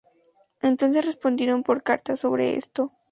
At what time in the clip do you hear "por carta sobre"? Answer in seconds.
1.61-2.57